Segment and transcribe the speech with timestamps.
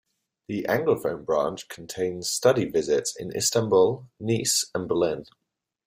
[0.47, 5.25] The anglophone branch contains study visits in Istanbul, Nice and Berlin.